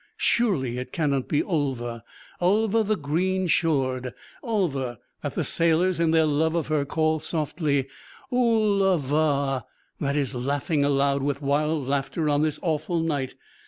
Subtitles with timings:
[0.17, 2.01] Surely it cannot be Ulva
[2.41, 7.87] Ulva the green shored Ulva that the sailors, in their love of her, call softly
[8.33, 9.63] Ool a va
[9.99, 13.35] that is laughing aloud with wild laughter on this awful night?